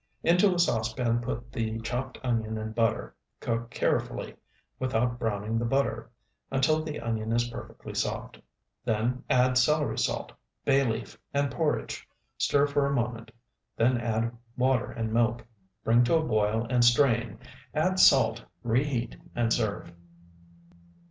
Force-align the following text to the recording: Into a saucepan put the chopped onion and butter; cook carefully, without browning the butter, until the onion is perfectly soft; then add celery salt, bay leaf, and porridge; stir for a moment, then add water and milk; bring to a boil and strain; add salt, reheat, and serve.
Into 0.23 0.51
a 0.51 0.57
saucepan 0.57 1.21
put 1.21 1.51
the 1.53 1.79
chopped 1.81 2.17
onion 2.23 2.57
and 2.57 2.73
butter; 2.73 3.15
cook 3.39 3.69
carefully, 3.69 4.35
without 4.79 5.19
browning 5.19 5.59
the 5.59 5.65
butter, 5.65 6.09
until 6.49 6.81
the 6.83 6.99
onion 6.99 7.31
is 7.31 7.47
perfectly 7.51 7.93
soft; 7.93 8.39
then 8.83 9.23
add 9.29 9.59
celery 9.59 9.99
salt, 9.99 10.31
bay 10.65 10.83
leaf, 10.83 11.19
and 11.35 11.51
porridge; 11.51 12.07
stir 12.35 12.65
for 12.65 12.87
a 12.87 12.91
moment, 12.95 13.29
then 13.77 13.99
add 14.01 14.35
water 14.57 14.89
and 14.91 15.13
milk; 15.13 15.45
bring 15.83 16.03
to 16.05 16.15
a 16.15 16.23
boil 16.23 16.65
and 16.67 16.83
strain; 16.83 17.37
add 17.75 17.99
salt, 17.99 18.43
reheat, 18.63 19.15
and 19.35 19.53
serve. 19.53 19.93